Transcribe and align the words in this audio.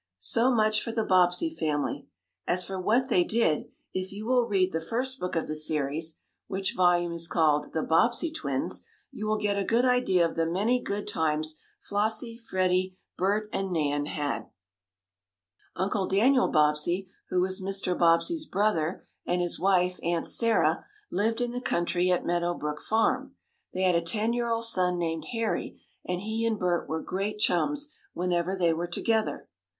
So 0.17 0.49
much 0.51 0.81
for 0.81 0.91
the 0.91 1.05
Bobbsey 1.05 1.51
family. 1.51 2.07
As 2.47 2.63
for 2.65 2.81
what 2.81 3.07
they 3.07 3.23
did, 3.23 3.65
if 3.93 4.11
you 4.11 4.25
will 4.25 4.47
read 4.47 4.71
the 4.71 4.81
first 4.81 5.19
book 5.19 5.35
of 5.35 5.45
the 5.45 5.55
series, 5.55 6.17
which 6.47 6.73
volume 6.75 7.11
is 7.13 7.27
called 7.27 7.71
"The 7.73 7.83
Bobbsey 7.83 8.31
Twins," 8.31 8.83
you 9.11 9.27
will 9.27 9.37
get 9.37 9.59
a 9.59 9.63
good 9.63 9.85
idea 9.85 10.27
of 10.27 10.35
the 10.35 10.47
many 10.47 10.81
good 10.81 11.07
times 11.07 11.61
Flossie, 11.79 12.35
Freddie, 12.35 12.97
Bert 13.15 13.47
and 13.53 13.71
Nan 13.71 14.07
had. 14.07 14.49
Uncle 15.75 16.07
Daniel 16.07 16.47
Bobbsey, 16.47 17.07
who 17.29 17.39
was 17.41 17.61
Mr. 17.61 17.95
Bobbsey's 17.95 18.47
brother, 18.47 19.05
and 19.27 19.39
his 19.39 19.59
wife, 19.59 19.99
Aunt 20.01 20.25
Sarah, 20.25 20.83
lived 21.11 21.41
in 21.41 21.51
the 21.51 21.61
country 21.61 22.09
at 22.09 22.25
Meadow 22.25 22.55
Brook 22.55 22.81
Farm. 22.81 23.35
They 23.71 23.83
had 23.83 23.93
a 23.93 24.01
ten 24.01 24.33
year 24.33 24.49
old 24.49 24.65
son, 24.65 24.97
named 24.97 25.25
Harry, 25.33 25.79
and 26.03 26.21
he 26.21 26.43
and 26.43 26.57
Bert 26.57 26.89
were 26.89 27.03
great 27.03 27.37
chums 27.37 27.93
whenever 28.15 28.55
they 28.55 28.73
were 28.73 28.87
together. 28.87 29.47